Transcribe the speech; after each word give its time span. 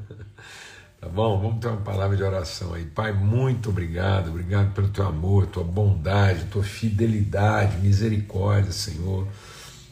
Tá 1.02 1.08
bom? 1.08 1.40
Vamos 1.40 1.58
ter 1.58 1.66
uma 1.66 1.78
palavra 1.78 2.16
de 2.16 2.22
oração 2.22 2.74
aí. 2.74 2.84
Pai, 2.84 3.12
muito 3.12 3.70
obrigado. 3.70 4.28
Obrigado 4.28 4.72
pelo 4.72 4.86
teu 4.86 5.04
amor, 5.04 5.46
tua 5.46 5.64
bondade, 5.64 6.44
tua 6.44 6.62
fidelidade, 6.62 7.78
misericórdia, 7.78 8.70
Senhor. 8.70 9.26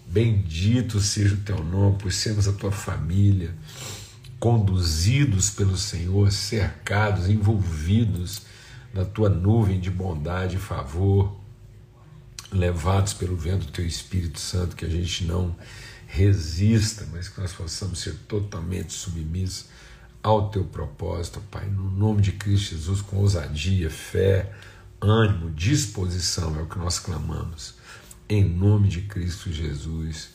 Bendito 0.06 1.00
seja 1.00 1.34
o 1.34 1.38
teu 1.38 1.64
nome, 1.64 1.98
por 1.98 2.12
sermos 2.12 2.46
a 2.46 2.52
tua 2.52 2.70
família, 2.70 3.52
conduzidos 4.38 5.50
pelo 5.50 5.76
Senhor, 5.76 6.30
cercados, 6.30 7.28
envolvidos 7.28 8.42
na 8.94 9.04
tua 9.04 9.28
nuvem 9.28 9.80
de 9.80 9.90
bondade 9.90 10.58
e 10.58 10.60
favor, 10.60 11.36
levados 12.52 13.14
pelo 13.14 13.34
vento 13.34 13.66
do 13.66 13.72
teu 13.72 13.84
Espírito 13.84 14.38
Santo, 14.38 14.76
que 14.76 14.84
a 14.84 14.88
gente 14.88 15.24
não 15.24 15.56
resista, 16.06 17.04
mas 17.12 17.28
que 17.28 17.40
nós 17.40 17.52
possamos 17.52 17.98
ser 17.98 18.14
totalmente 18.28 18.92
submissos 18.92 19.66
ao 20.22 20.50
teu 20.50 20.64
propósito, 20.64 21.40
Pai, 21.50 21.66
no 21.66 21.90
nome 21.90 22.20
de 22.20 22.32
Cristo 22.32 22.74
Jesus, 22.74 23.00
com 23.00 23.16
ousadia, 23.16 23.88
fé, 23.88 24.52
ânimo, 25.00 25.50
disposição, 25.50 26.58
é 26.58 26.62
o 26.62 26.66
que 26.66 26.78
nós 26.78 26.98
clamamos. 26.98 27.74
Em 28.28 28.44
nome 28.44 28.88
de 28.88 29.02
Cristo 29.02 29.50
Jesus, 29.50 30.28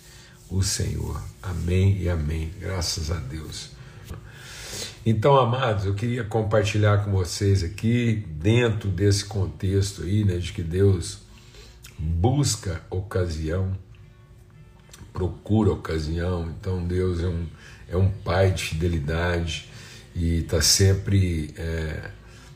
o 0.49 0.63
Senhor. 0.63 1.21
Amém 1.41 2.01
e 2.01 2.09
amém. 2.09 2.51
Graças 2.59 3.11
a 3.11 3.15
Deus. 3.15 3.69
Então, 5.05 5.37
amados, 5.37 5.85
eu 5.85 5.93
queria 5.93 6.23
compartilhar 6.23 7.05
com 7.05 7.11
vocês 7.11 7.63
aqui, 7.63 8.25
dentro 8.27 8.89
desse 8.89 9.23
contexto 9.23 10.01
aí, 10.01 10.23
né, 10.25 10.37
de 10.37 10.51
que 10.51 10.63
Deus 10.63 11.19
busca 11.97 12.81
ocasião, 12.89 13.77
procura 15.13 15.71
ocasião. 15.71 16.51
Então, 16.59 16.85
Deus 16.85 17.21
é 17.21 17.27
um, 17.27 17.47
é 17.87 17.95
um 17.95 18.09
pai 18.09 18.51
de 18.51 18.63
fidelidade, 18.63 19.69
e 20.15 20.37
está 20.37 20.61
sempre 20.61 21.53
é, 21.57 22.09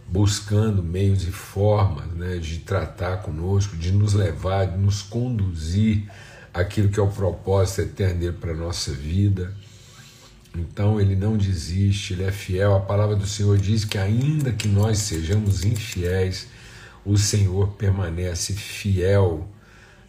buscando 0.08 0.82
meios 0.82 1.28
e 1.28 1.32
formas 1.32 2.08
né, 2.14 2.38
de 2.38 2.60
tratar 2.60 3.18
conosco, 3.18 3.76
de 3.76 3.92
nos 3.92 4.14
levar, 4.14 4.66
de 4.66 4.78
nos 4.78 5.02
conduzir 5.02 6.10
aquilo 6.54 6.90
que 6.90 7.00
é 7.00 7.04
o 7.04 7.08
propósito 7.08 7.82
eterno 7.82 8.22
dele 8.22 8.38
para 8.40 8.52
a 8.52 8.56
nossa 8.56 8.92
vida. 8.92 9.54
Então 10.56 11.00
ele 11.00 11.16
não 11.16 11.38
desiste, 11.38 12.14
ele 12.14 12.24
é 12.24 12.32
fiel. 12.32 12.76
A 12.76 12.80
palavra 12.80 13.16
do 13.16 13.28
Senhor 13.28 13.58
diz 13.58 13.84
que, 13.84 13.98
ainda 13.98 14.52
que 14.52 14.68
nós 14.68 14.98
sejamos 15.00 15.64
infiéis, 15.64 16.48
o 17.06 17.18
Senhor 17.18 17.68
permanece 17.74 18.54
fiel. 18.54 19.48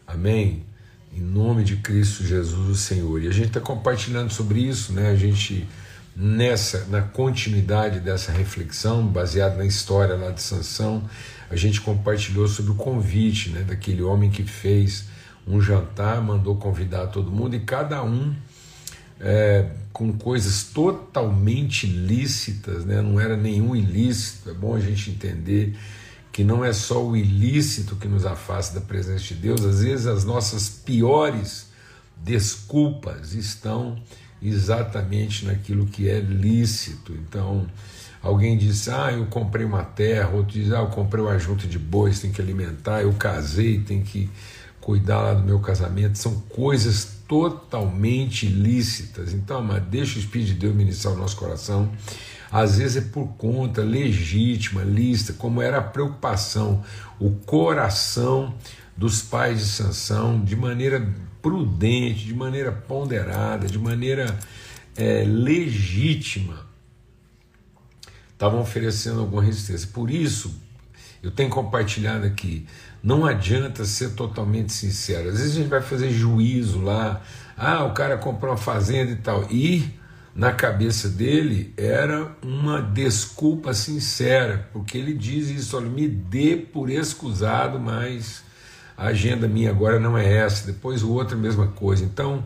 Amém? 0.07 0.65
Em 1.13 1.21
nome 1.21 1.65
de 1.65 1.77
Cristo 1.77 2.25
Jesus, 2.25 2.69
o 2.69 2.75
Senhor. 2.75 3.23
E 3.23 3.29
a 3.29 3.33
gente 3.33 3.49
está 3.49 3.61
compartilhando 3.61 4.31
sobre 4.31 4.61
isso, 4.61 4.93
né? 4.93 5.11
A 5.11 5.17
gente 5.17 5.69
nessa 6.15 6.87
na 6.87 7.03
continuidade 7.03 8.01
dessa 8.01 8.33
reflexão, 8.33 9.07
baseada 9.07 9.57
na 9.57 9.65
história 9.65 10.17
lá 10.17 10.31
de 10.31 10.43
Sansão, 10.43 11.09
a 11.51 11.57
gente 11.57 11.81
compartilhou 11.81 12.47
sobre 12.47 12.73
o 12.73 12.75
convite 12.75 13.51
né, 13.51 13.63
daquele 13.63 14.03
homem 14.03 14.31
que 14.31 14.45
fez 14.45 15.07
um 15.47 15.61
jantar, 15.61 16.23
mandou 16.23 16.57
convidar 16.57 17.09
todo 17.09 17.31
mundo 17.31 17.57
e 17.57 17.61
cada 17.61 18.03
um 18.05 18.35
é, 19.19 19.67
com 19.93 20.13
coisas 20.13 20.65
totalmente 20.65 21.87
lícitas, 21.87 22.85
né, 22.85 23.03
não 23.03 23.19
era 23.19 23.37
nenhum 23.37 23.75
ilícito. 23.75 24.51
É 24.51 24.55
bom 24.55 24.75
a 24.75 24.81
gente 24.81 25.11
entender 25.11 25.77
que 26.33 26.45
não 26.45 26.65
é 26.65 26.73
só 26.73 27.05
o 27.05 27.17
ilícito 27.17 27.97
que 27.97 28.07
nos 28.07 28.25
afasta 28.25 28.79
da 28.79 28.87
presença 28.87 29.25
de 29.25 29.35
Deus, 29.35 29.65
às 29.65 29.83
vezes 29.83 30.07
as 30.07 30.25
nossas 30.25 30.69
piores 30.69 31.69
desculpas 32.17 33.35
estão 33.35 34.01
exatamente 34.43 35.45
naquilo 35.45 35.87
que 35.87 36.09
é 36.09 36.21
lícito. 36.21 37.13
Então, 37.13 37.67
alguém 38.23 38.57
diz: 38.57 38.89
Ah, 38.89 39.13
eu 39.13 39.27
comprei 39.27 39.65
uma 39.65 39.83
terra, 39.83 40.31
outro 40.31 40.53
diz: 40.53 40.73
Ah, 40.73 40.81
eu 40.81 40.89
comprei 40.89 41.23
uma 41.23 41.39
junta 41.39 41.67
de 41.67 41.79
bois, 41.79 42.21
tem 42.21 42.31
que 42.31 42.41
alimentar, 42.41 43.03
eu 43.03 43.13
casei, 43.13 43.81
tem 43.81 44.03
que 44.03 44.31
cuidar 44.81 45.21
lá 45.21 45.35
do 45.35 45.45
meu 45.45 45.61
casamento. 45.61 46.19
São 46.19 46.35
coisas 46.49 47.21
totalmente 47.29 48.47
lícitas. 48.47 49.33
Então, 49.33 49.63
mas 49.63 49.83
deixa 49.85 50.17
o 50.17 50.21
Espírito 50.21 50.49
de 50.49 50.55
Deus 50.55 50.75
ministrar 50.75 51.15
o 51.15 51.17
nosso 51.17 51.37
coração. 51.37 51.91
Às 52.51 52.79
vezes 52.79 52.97
é 52.97 53.01
por 53.09 53.29
conta 53.37 53.83
legítima, 53.83 54.83
lícita, 54.83 55.35
como 55.35 55.63
era 55.63 55.79
a 55.79 55.83
preocupação, 55.83 56.83
o 57.21 57.31
coração 57.31 58.53
dos 58.97 59.23
pais 59.23 59.61
de 59.61 59.67
Sansão, 59.67 60.41
de 60.41 60.57
maneira 60.57 61.09
prudente, 61.43 62.25
de 62.25 62.35
maneira 62.35 62.73
ponderada, 62.73 63.67
de 63.67 63.79
maneira 63.79 64.39
é, 64.97 65.25
legítima, 65.25 66.67
estavam 68.33 68.61
oferecendo 68.61 69.21
alguma 69.21 69.43
resistência. 69.43 69.89
Por 69.93 70.11
isso, 70.11 70.55
eu 71.23 71.31
tenho 71.31 71.51
compartilhado 71.51 72.27
aqui, 72.27 72.67
não 73.03 73.25
adianta 73.25 73.85
ser 73.85 74.11
totalmente 74.11 74.73
sincero. 74.73 75.29
Às 75.29 75.39
vezes 75.39 75.53
a 75.53 75.61
gente 75.61 75.69
vai 75.69 75.83
fazer 75.83 76.11
juízo 76.11 76.81
lá, 76.81 77.23
ah, 77.57 77.85
o 77.85 77.93
cara 77.93 78.17
comprou 78.17 78.53
uma 78.53 78.59
fazenda 78.59 79.11
e 79.11 79.17
tal, 79.17 79.47
e 79.51 79.99
na 80.35 80.53
cabeça 80.53 81.09
dele 81.09 81.75
era 81.77 82.37
uma 82.43 82.81
desculpa 82.81 83.75
sincera, 83.75 84.69
porque 84.73 84.97
ele 84.97 85.13
diz 85.13 85.51
isso, 85.51 85.77
olha, 85.77 85.89
me 85.89 86.09
dê 86.09 86.57
por 86.57 86.89
excusado, 86.89 87.79
mas 87.79 88.43
a 89.01 89.07
agenda 89.07 89.49
minha 89.49 89.71
agora 89.71 89.99
não 89.99 90.19
é 90.19 90.31
essa, 90.31 90.71
depois 90.71 91.03
o 91.03 91.11
outro 91.11 91.35
a 91.35 91.41
mesma 91.41 91.69
coisa. 91.69 92.05
Então, 92.05 92.45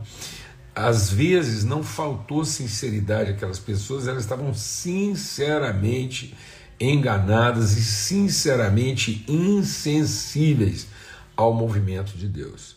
às 0.72 1.10
vezes 1.10 1.65
não 1.65 1.82
faltou 1.82 2.44
sinceridade 2.44 3.32
àquelas 3.32 3.59
pessoas, 3.59 4.06
elas 4.06 4.22
estavam 4.22 4.54
sinceramente 4.54 6.32
enganadas 6.78 7.76
e 7.76 7.82
sinceramente 7.82 9.25
insensíveis 9.26 10.87
ao 11.37 11.53
movimento 11.53 12.16
de 12.16 12.28
Deus. 12.28 12.76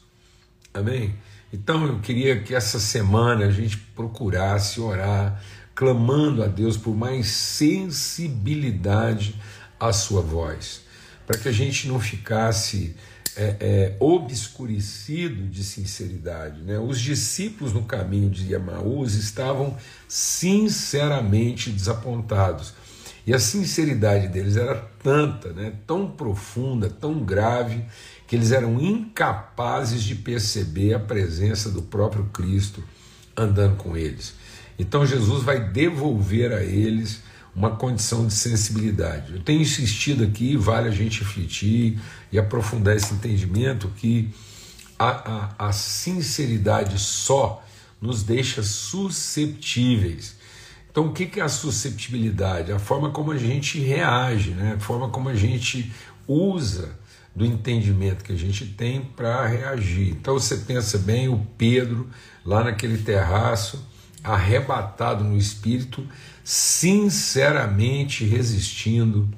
Amém? 0.73 1.13
Então 1.53 1.85
eu 1.85 1.99
queria 1.99 2.41
que 2.41 2.55
essa 2.55 2.79
semana 2.79 3.45
a 3.45 3.51
gente 3.51 3.77
procurasse 3.77 4.81
orar, 4.81 5.39
clamando 5.75 6.43
a 6.43 6.47
Deus 6.47 6.77
por 6.77 6.95
mais 6.95 7.27
sensibilidade 7.27 9.39
à 9.79 9.93
sua 9.93 10.23
voz, 10.23 10.81
para 11.27 11.37
que 11.37 11.47
a 11.47 11.51
gente 11.51 11.87
não 11.87 11.99
ficasse 11.99 12.95
é, 13.37 13.55
é, 13.59 13.95
obscurecido 13.99 15.47
de 15.47 15.63
sinceridade. 15.63 16.61
Né? 16.61 16.79
Os 16.79 16.99
discípulos 16.99 17.71
no 17.71 17.83
caminho 17.83 18.29
de 18.29 18.51
Emaús 18.51 19.13
estavam 19.13 19.77
sinceramente 20.07 21.69
desapontados. 21.69 22.73
E 23.27 23.33
a 23.33 23.39
sinceridade 23.39 24.27
deles 24.29 24.57
era 24.57 24.75
tanta, 25.03 25.51
né, 25.51 25.73
tão 25.85 26.09
profunda, 26.09 26.89
tão 26.89 27.23
grave, 27.25 27.83
que 28.25 28.35
eles 28.35 28.51
eram 28.51 28.81
incapazes 28.81 30.01
de 30.01 30.15
perceber 30.15 30.93
a 30.93 30.99
presença 30.99 31.69
do 31.69 31.81
próprio 31.81 32.25
Cristo 32.25 32.83
andando 33.35 33.75
com 33.75 33.95
eles. 33.95 34.33
Então 34.79 35.05
Jesus 35.05 35.43
vai 35.43 35.71
devolver 35.71 36.53
a 36.53 36.63
eles 36.63 37.21
uma 37.57 37.71
condição 37.71 38.27
de 38.27 38.33
sensibilidade. 38.35 39.33
Eu 39.33 39.41
tenho 39.41 39.59
insistido 39.59 40.23
aqui, 40.23 40.55
vale 40.55 40.87
a 40.87 40.91
gente 40.91 41.21
refletir 41.21 41.99
e 42.31 42.37
aprofundar 42.37 42.95
esse 42.95 43.11
entendimento 43.15 43.87
que 43.97 44.29
a, 44.99 45.55
a, 45.57 45.67
a 45.67 45.71
sinceridade 45.71 46.99
só 46.99 47.65
nos 47.99 48.21
deixa 48.21 48.61
susceptíveis. 48.61 50.35
Então, 50.91 51.07
o 51.07 51.13
que 51.13 51.39
é 51.39 51.43
a 51.43 51.49
susceptibilidade? 51.49 52.71
A 52.71 52.77
forma 52.77 53.09
como 53.09 53.31
a 53.31 53.37
gente 53.37 53.79
reage, 53.79 54.51
né? 54.51 54.75
a 54.77 54.79
forma 54.79 55.09
como 55.09 55.27
a 55.27 55.35
gente 55.35 55.91
usa 56.27 56.91
do 57.35 57.43
entendimento 57.43 58.23
que 58.23 58.33
a 58.33 58.37
gente 58.37 58.65
tem 58.65 59.01
para 59.01 59.47
reagir. 59.47 60.09
Então, 60.09 60.35
você 60.35 60.57
pensa 60.57 60.99
bem, 60.99 61.27
o 61.27 61.39
Pedro, 61.57 62.07
lá 62.45 62.63
naquele 62.63 62.99
terraço, 62.99 63.83
arrebatado 64.23 65.23
no 65.23 65.37
espírito, 65.37 66.07
sinceramente 66.43 68.25
resistindo 68.25 69.29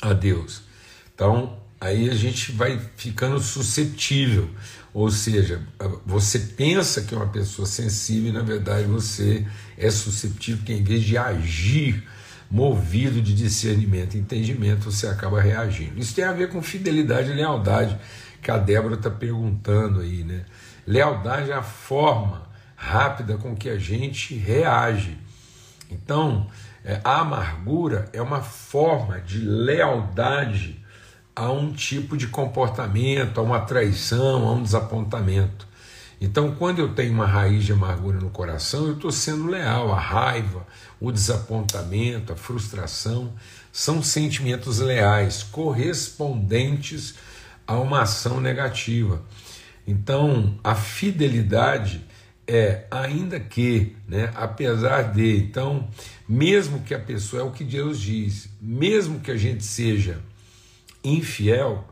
a 0.00 0.12
Deus. 0.12 0.62
Então, 1.14 1.58
aí 1.80 2.08
a 2.08 2.14
gente 2.14 2.52
vai 2.52 2.80
ficando 2.96 3.40
suscetível, 3.40 4.48
ou 4.94 5.10
seja, 5.10 5.62
você 6.04 6.38
pensa 6.38 7.02
que 7.02 7.14
é 7.14 7.16
uma 7.16 7.28
pessoa 7.28 7.66
sensível 7.66 8.30
e 8.30 8.32
na 8.32 8.42
verdade 8.42 8.86
você 8.86 9.46
é 9.78 9.90
susceptível, 9.90 10.58
porque 10.58 10.72
em 10.72 10.82
vez 10.84 11.02
de 11.02 11.16
agir 11.16 12.06
movido 12.50 13.22
de 13.22 13.34
discernimento 13.34 14.14
e 14.14 14.18
entendimento, 14.18 14.90
você 14.90 15.06
acaba 15.06 15.40
reagindo. 15.40 15.98
Isso 15.98 16.14
tem 16.14 16.24
a 16.24 16.32
ver 16.32 16.50
com 16.50 16.60
fidelidade 16.60 17.30
e 17.30 17.34
lealdade, 17.34 17.98
que 18.42 18.50
a 18.50 18.58
Débora 18.58 18.96
está 18.96 19.08
perguntando 19.08 20.00
aí, 20.00 20.22
né? 20.22 20.44
Lealdade 20.86 21.50
é 21.50 21.54
a 21.54 21.62
forma 21.62 22.51
rápida 22.82 23.38
com 23.38 23.54
que 23.54 23.70
a 23.70 23.78
gente 23.78 24.34
reage. 24.34 25.16
Então, 25.88 26.48
é, 26.84 27.00
a 27.04 27.20
amargura 27.20 28.08
é 28.12 28.20
uma 28.20 28.42
forma 28.42 29.20
de 29.20 29.38
lealdade 29.38 30.84
a 31.34 31.50
um 31.50 31.72
tipo 31.72 32.16
de 32.16 32.26
comportamento, 32.26 33.38
a 33.38 33.42
uma 33.42 33.60
traição, 33.60 34.48
a 34.48 34.52
um 34.52 34.62
desapontamento. 34.64 35.68
Então, 36.20 36.56
quando 36.56 36.80
eu 36.80 36.92
tenho 36.92 37.12
uma 37.12 37.26
raiz 37.26 37.64
de 37.64 37.72
amargura 37.72 38.18
no 38.18 38.30
coração, 38.30 38.86
eu 38.86 38.94
estou 38.94 39.12
sendo 39.12 39.46
leal. 39.46 39.92
A 39.92 40.00
raiva, 40.00 40.66
o 41.00 41.12
desapontamento, 41.12 42.32
a 42.32 42.36
frustração 42.36 43.32
são 43.72 44.02
sentimentos 44.02 44.80
leais, 44.80 45.44
correspondentes 45.44 47.14
a 47.66 47.76
uma 47.76 48.02
ação 48.02 48.40
negativa. 48.40 49.22
Então, 49.86 50.58
a 50.64 50.74
fidelidade 50.74 52.04
é 52.46 52.86
ainda 52.90 53.38
que, 53.38 53.96
né, 54.06 54.32
apesar 54.34 55.12
de, 55.12 55.36
então, 55.38 55.88
mesmo 56.28 56.82
que 56.82 56.94
a 56.94 56.98
pessoa 56.98 57.42
é 57.42 57.44
o 57.44 57.52
que 57.52 57.64
Deus 57.64 58.00
diz, 58.00 58.48
mesmo 58.60 59.20
que 59.20 59.30
a 59.30 59.36
gente 59.36 59.64
seja 59.64 60.20
infiel, 61.04 61.88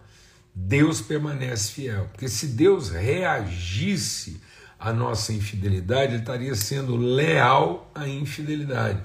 Deus 0.55 1.01
permanece 1.01 1.73
fiel. 1.73 2.09
Porque 2.13 2.29
se 2.29 2.49
Deus 2.49 2.91
reagisse 2.91 4.41
à 4.79 4.93
nossa 4.93 5.33
infidelidade, 5.33 6.15
ele 6.15 6.23
estaria 6.23 6.55
sendo 6.55 6.97
leal 6.97 7.91
à 7.95 8.09
infidelidade. 8.09 9.01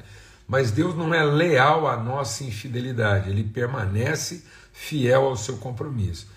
Mas 0.48 0.71
Deus 0.71 0.95
não 0.95 1.13
é 1.13 1.24
leal 1.24 1.88
à 1.88 1.98
nossa 1.98 2.44
infidelidade, 2.44 3.30
ele 3.30 3.44
permanece 3.44 4.44
fiel 4.71 5.25
ao 5.25 5.36
seu 5.36 5.57
compromisso. 5.57 6.27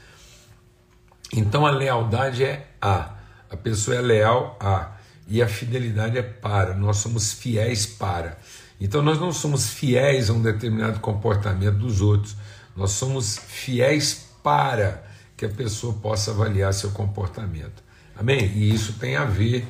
Então 1.32 1.66
a 1.66 1.70
lealdade 1.70 2.42
é 2.42 2.68
a, 2.80 3.16
a 3.50 3.56
pessoa 3.56 3.96
é 3.96 4.00
leal 4.00 4.56
a, 4.60 4.97
e 5.28 5.42
a 5.42 5.46
fidelidade 5.46 6.16
é 6.16 6.22
para, 6.22 6.74
nós 6.74 6.96
somos 6.96 7.32
fiéis 7.32 7.84
para. 7.84 8.38
Então 8.80 9.02
nós 9.02 9.20
não 9.20 9.32
somos 9.32 9.68
fiéis 9.70 10.30
a 10.30 10.32
um 10.32 10.40
determinado 10.40 11.00
comportamento 11.00 11.76
dos 11.76 12.00
outros, 12.00 12.36
nós 12.74 12.92
somos 12.92 13.36
fiéis 13.36 14.28
para 14.42 15.04
que 15.36 15.44
a 15.44 15.48
pessoa 15.48 15.92
possa 15.94 16.30
avaliar 16.30 16.72
seu 16.72 16.90
comportamento. 16.90 17.82
Amém? 18.16 18.52
E 18.54 18.74
isso 18.74 18.94
tem 18.94 19.16
a 19.16 19.24
ver 19.24 19.66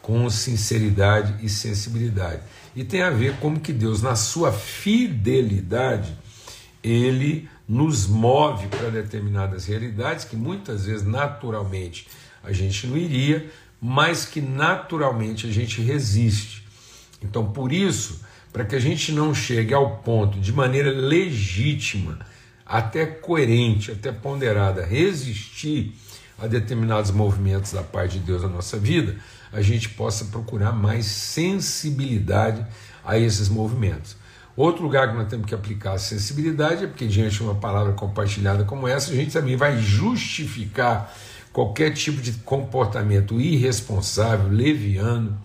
com 0.00 0.28
sinceridade 0.30 1.44
e 1.44 1.48
sensibilidade. 1.48 2.42
E 2.74 2.82
tem 2.82 3.02
a 3.02 3.10
ver 3.10 3.36
como 3.36 3.60
que 3.60 3.72
Deus, 3.72 4.02
na 4.02 4.16
sua 4.16 4.50
fidelidade, 4.50 6.16
ele 6.82 7.48
nos 7.68 8.06
move 8.06 8.66
para 8.66 8.90
determinadas 8.90 9.66
realidades 9.66 10.24
que 10.24 10.34
muitas 10.34 10.86
vezes 10.86 11.06
naturalmente 11.06 12.08
a 12.42 12.52
gente 12.52 12.86
não 12.88 12.96
iria, 12.96 13.48
mas 13.84 14.24
que 14.24 14.40
naturalmente 14.40 15.48
a 15.48 15.50
gente 15.50 15.82
resiste. 15.82 16.64
Então, 17.20 17.50
por 17.50 17.72
isso, 17.72 18.20
para 18.52 18.64
que 18.64 18.76
a 18.76 18.80
gente 18.80 19.10
não 19.10 19.34
chegue 19.34 19.74
ao 19.74 19.96
ponto 19.98 20.38
de 20.38 20.52
maneira 20.52 20.92
legítima 20.92 22.20
até 22.64 23.04
coerente, 23.04 23.90
até 23.90 24.12
ponderada, 24.12 24.86
resistir 24.86 25.96
a 26.38 26.46
determinados 26.46 27.10
movimentos 27.10 27.72
da 27.72 27.82
parte 27.82 28.20
de 28.20 28.24
Deus 28.24 28.42
na 28.42 28.48
nossa 28.48 28.78
vida, 28.78 29.16
a 29.52 29.60
gente 29.60 29.88
possa 29.88 30.26
procurar 30.26 30.72
mais 30.72 31.06
sensibilidade 31.06 32.64
a 33.04 33.18
esses 33.18 33.48
movimentos. 33.48 34.16
Outro 34.56 34.84
lugar 34.84 35.10
que 35.10 35.16
nós 35.16 35.28
temos 35.28 35.46
que 35.46 35.54
aplicar 35.54 35.94
a 35.94 35.98
sensibilidade 35.98 36.84
é 36.84 36.86
porque, 36.86 37.06
diante 37.06 37.36
de 37.36 37.42
uma 37.42 37.56
palavra 37.56 37.94
compartilhada 37.94 38.64
como 38.64 38.86
essa, 38.86 39.10
a 39.10 39.14
gente 39.14 39.32
também 39.32 39.56
vai 39.56 39.80
justificar 39.80 41.12
qualquer 41.52 41.92
tipo 41.92 42.20
de 42.20 42.32
comportamento 42.32 43.40
irresponsável, 43.40 44.48
leviano, 44.48 45.38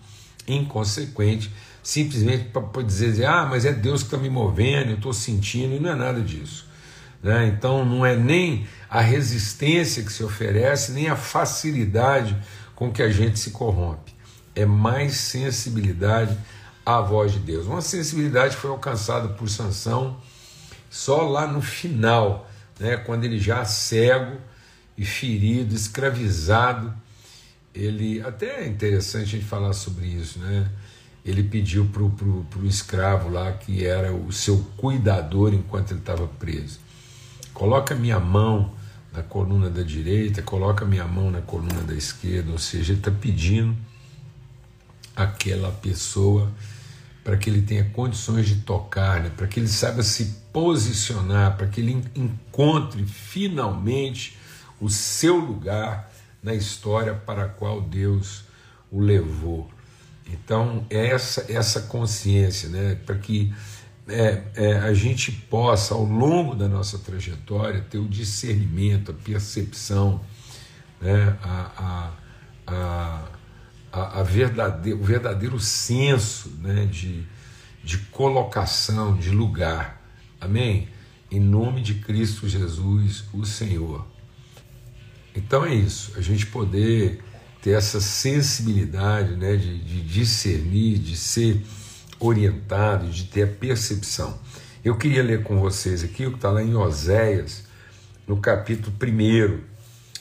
inconsequente, 0.46 1.52
simplesmente 1.82 2.50
para 2.50 2.82
dizer, 2.82 3.26
ah, 3.26 3.46
mas 3.46 3.64
é 3.64 3.72
Deus 3.72 4.02
que 4.02 4.08
está 4.08 4.18
me 4.18 4.30
movendo, 4.30 4.90
eu 4.90 4.96
estou 4.96 5.12
sentindo, 5.12 5.74
e 5.74 5.80
não 5.80 5.90
é 5.90 5.94
nada 5.94 6.20
disso. 6.20 6.66
Né? 7.22 7.48
Então 7.48 7.84
não 7.84 8.06
é 8.06 8.16
nem 8.16 8.66
a 8.88 9.00
resistência 9.00 10.02
que 10.02 10.12
se 10.12 10.22
oferece, 10.22 10.92
nem 10.92 11.08
a 11.08 11.16
facilidade 11.16 12.36
com 12.74 12.90
que 12.90 13.02
a 13.02 13.10
gente 13.10 13.38
se 13.38 13.50
corrompe. 13.50 14.14
É 14.54 14.64
mais 14.64 15.16
sensibilidade 15.16 16.36
à 16.86 17.00
voz 17.00 17.32
de 17.32 17.38
Deus. 17.38 17.66
Uma 17.66 17.82
sensibilidade 17.82 18.54
que 18.54 18.62
foi 18.62 18.70
alcançada 18.70 19.28
por 19.28 19.48
Sansão 19.48 20.18
só 20.88 21.22
lá 21.22 21.46
no 21.46 21.60
final, 21.60 22.48
né? 22.78 22.96
quando 22.96 23.24
ele 23.24 23.38
já 23.38 23.64
cego 23.64 24.38
e 24.98 25.04
ferido, 25.04 25.74
escravizado. 25.74 26.92
Ele 27.74 28.20
até 28.20 28.64
é 28.64 28.68
interessante 28.68 29.22
a 29.22 29.38
gente 29.38 29.44
falar 29.44 29.72
sobre 29.72 30.06
isso, 30.06 30.38
né? 30.40 30.68
Ele 31.24 31.42
pediu 31.42 31.86
para 31.86 32.02
o 32.02 32.66
escravo 32.66 33.28
lá, 33.28 33.52
que 33.52 33.86
era 33.86 34.12
o 34.12 34.32
seu 34.32 34.58
cuidador 34.76 35.54
enquanto 35.54 35.92
ele 35.92 36.00
estava 36.00 36.26
preso 36.26 36.80
Coloca 37.58 37.92
minha 37.92 38.20
mão 38.20 38.70
na 39.12 39.20
coluna 39.20 39.68
da 39.68 39.82
direita, 39.82 40.40
coloca 40.40 40.84
minha 40.84 41.04
mão 41.04 41.28
na 41.28 41.40
coluna 41.40 41.82
da 41.82 41.92
esquerda, 41.92 42.52
ou 42.52 42.58
seja, 42.58 42.92
ele 42.92 43.00
está 43.00 43.10
pedindo 43.10 43.76
aquela 45.16 45.72
pessoa 45.72 46.52
para 47.24 47.36
que 47.36 47.50
ele 47.50 47.62
tenha 47.62 47.84
condições 47.86 48.46
de 48.46 48.60
tocar, 48.60 49.20
né? 49.20 49.32
para 49.36 49.48
que 49.48 49.58
ele 49.58 49.66
saiba 49.66 50.04
se 50.04 50.36
posicionar, 50.52 51.56
para 51.56 51.66
que 51.66 51.80
ele 51.80 52.00
encontre 52.14 53.04
finalmente 53.04 54.37
o 54.80 54.88
seu 54.88 55.36
lugar 55.36 56.10
na 56.42 56.54
história 56.54 57.14
para 57.14 57.44
a 57.44 57.48
qual 57.48 57.80
Deus 57.80 58.44
o 58.90 59.00
levou. 59.00 59.70
Então, 60.26 60.86
é 60.90 61.08
essa, 61.08 61.50
essa 61.50 61.82
consciência, 61.82 62.68
né? 62.68 62.94
para 62.94 63.16
que 63.16 63.52
é, 64.08 64.42
é, 64.54 64.72
a 64.78 64.94
gente 64.94 65.30
possa, 65.30 65.94
ao 65.94 66.04
longo 66.04 66.54
da 66.54 66.68
nossa 66.68 66.98
trajetória, 66.98 67.80
ter 67.82 67.98
o 67.98 68.08
discernimento, 68.08 69.10
a 69.10 69.14
percepção, 69.14 70.20
né, 71.00 71.36
a, 71.42 72.12
a, 72.66 73.28
a, 73.92 74.20
a 74.20 74.22
verdadeiro, 74.22 75.00
o 75.00 75.04
verdadeiro 75.04 75.60
senso 75.60 76.50
né, 76.60 76.86
de, 76.86 77.24
de 77.84 77.98
colocação, 77.98 79.16
de 79.16 79.30
lugar. 79.30 80.02
Amém? 80.40 80.88
Em 81.30 81.40
nome 81.40 81.82
de 81.82 81.94
Cristo 81.94 82.48
Jesus, 82.48 83.24
o 83.32 83.44
Senhor. 83.44 84.06
Então 85.34 85.64
é 85.64 85.74
isso, 85.74 86.12
a 86.16 86.20
gente 86.20 86.46
poder 86.46 87.22
ter 87.62 87.70
essa 87.70 88.00
sensibilidade 88.00 89.36
né, 89.36 89.56
de, 89.56 89.78
de 89.78 90.02
discernir, 90.02 90.98
de 90.98 91.16
ser 91.16 91.62
orientado, 92.18 93.08
de 93.08 93.24
ter 93.24 93.42
a 93.42 93.46
percepção. 93.46 94.38
Eu 94.84 94.96
queria 94.96 95.22
ler 95.22 95.42
com 95.42 95.58
vocês 95.58 96.02
aqui 96.02 96.26
o 96.26 96.30
que 96.30 96.36
está 96.36 96.50
lá 96.50 96.62
em 96.62 96.74
Oséias, 96.74 97.64
no 98.26 98.38
capítulo 98.38 98.94
1. 99.02 99.60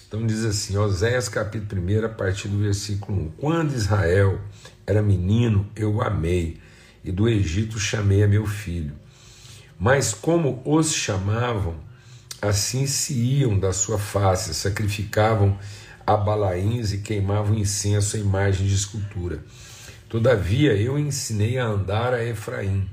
Então 0.07 0.25
diz 0.25 0.43
assim, 0.45 0.77
Oséias 0.77 1.29
capítulo 1.29 1.81
1, 1.81 2.05
a 2.05 2.09
partir 2.09 2.47
do 2.47 2.57
versículo 2.57 3.27
1. 3.27 3.29
Quando 3.37 3.73
Israel 3.75 4.39
era 4.85 5.01
menino, 5.01 5.67
eu 5.75 5.95
o 5.95 6.01
amei, 6.01 6.59
e 7.03 7.11
do 7.11 7.29
Egito 7.29 7.79
chamei 7.79 8.23
a 8.23 8.27
meu 8.27 8.45
filho. 8.45 8.95
Mas 9.79 10.13
como 10.13 10.61
os 10.65 10.93
chamavam, 10.93 11.75
assim 12.41 12.85
se 12.85 13.13
iam 13.13 13.57
da 13.57 13.73
sua 13.73 13.97
face, 13.97 14.53
sacrificavam 14.53 15.57
a 16.05 16.15
balaíns 16.15 16.93
e 16.93 16.99
queimavam 16.99 17.55
incenso 17.55 18.15
à 18.15 18.19
imagem 18.19 18.67
de 18.67 18.73
escultura. 18.73 19.43
Todavia 20.07 20.73
eu 20.73 20.97
ensinei 20.97 21.57
a 21.57 21.65
andar 21.65 22.13
a 22.13 22.23
Efraim, 22.23 22.89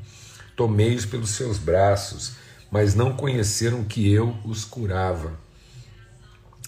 tomei-os 0.57 1.07
pelos 1.07 1.31
seus 1.31 1.59
braços, 1.59 2.33
mas 2.71 2.95
não 2.95 3.15
conheceram 3.15 3.85
que 3.85 4.13
eu 4.13 4.37
os 4.45 4.65
curava. 4.65 5.39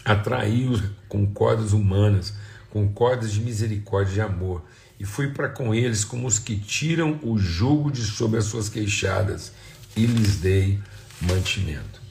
Atraí-os 0.05 0.83
com 1.09 1.27
cordas 1.27 1.73
humanas, 1.73 2.33
com 2.71 2.87
cordas 2.93 3.33
de 3.33 3.41
misericórdia 3.41 4.19
e 4.19 4.21
amor, 4.21 4.63
e 5.01 5.05
fui 5.05 5.33
para 5.33 5.49
com 5.49 5.75
eles 5.75 6.05
como 6.05 6.29
os 6.29 6.39
que 6.39 6.57
tiram 6.57 7.19
o 7.25 7.37
jugo 7.37 7.91
de 7.91 8.05
sobre 8.05 8.39
as 8.39 8.45
suas 8.45 8.69
queixadas, 8.69 9.53
e 9.97 10.07
lhes 10.07 10.37
dei 10.37 10.79
mantimento. 11.23 12.06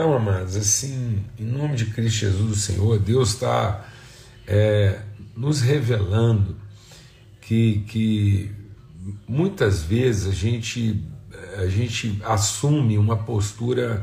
Então, 0.00 0.16
amados, 0.16 0.56
assim, 0.56 1.22
em 1.38 1.44
nome 1.44 1.76
de 1.76 1.84
Cristo 1.84 2.20
Jesus, 2.20 2.52
o 2.52 2.56
Senhor, 2.56 2.98
Deus 2.98 3.34
está 3.34 3.84
é, 4.46 4.98
nos 5.36 5.60
revelando 5.60 6.56
que, 7.38 7.84
que 7.86 8.50
muitas 9.28 9.82
vezes 9.82 10.26
a 10.26 10.32
gente, 10.34 11.04
a 11.58 11.66
gente 11.66 12.18
assume 12.24 12.96
uma 12.96 13.14
postura 13.14 14.00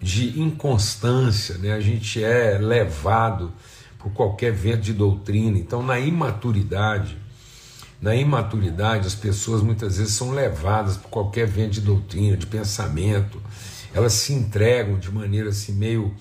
de 0.00 0.40
inconstância, 0.40 1.58
né? 1.58 1.74
a 1.74 1.80
gente 1.80 2.24
é 2.24 2.56
levado 2.56 3.52
por 3.98 4.14
qualquer 4.14 4.50
vento 4.50 4.80
de 4.80 4.94
doutrina. 4.94 5.58
Então, 5.58 5.82
na 5.82 6.00
imaturidade, 6.00 7.18
na 8.00 8.16
imaturidade, 8.16 9.06
as 9.06 9.14
pessoas 9.14 9.60
muitas 9.60 9.98
vezes 9.98 10.14
são 10.14 10.30
levadas 10.30 10.96
por 10.96 11.10
qualquer 11.10 11.46
vento 11.46 11.72
de 11.72 11.82
doutrina, 11.82 12.34
de 12.34 12.46
pensamento. 12.46 13.42
Elas 13.94 14.12
se 14.14 14.32
entregam 14.32 14.98
de 14.98 15.10
maneira 15.10 15.50
assim 15.50 15.72
meio 15.72 16.14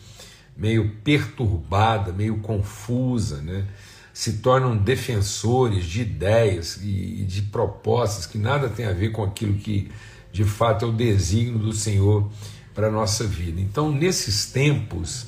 meio 0.55 0.95
perturbada, 1.03 2.11
meio 2.11 2.37
confusa, 2.39 3.41
né? 3.41 3.65
se 4.13 4.33
tornam 4.33 4.77
defensores 4.77 5.85
de 5.85 6.01
ideias 6.01 6.77
e 6.83 7.23
de 7.25 7.43
propostas 7.43 8.25
que 8.25 8.37
nada 8.37 8.69
tem 8.69 8.85
a 8.85 8.91
ver 8.91 9.11
com 9.11 9.23
aquilo 9.23 9.55
que 9.55 9.89
de 10.31 10.43
fato 10.43 10.85
é 10.85 10.87
o 10.87 10.91
desígnio 10.91 11.59
do 11.59 11.73
Senhor 11.73 12.29
para 12.73 12.87
a 12.87 12.91
nossa 12.91 13.25
vida. 13.25 13.59
Então, 13.59 13.91
nesses 13.91 14.45
tempos 14.45 15.27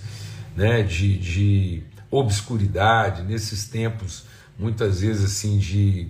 né, 0.56 0.84
de, 0.84 1.18
de 1.18 1.84
obscuridade, 2.12 3.24
nesses 3.24 3.66
tempos 3.66 4.26
muitas 4.58 5.02
vezes 5.02 5.26
assim 5.26 5.58
de, 5.58 6.08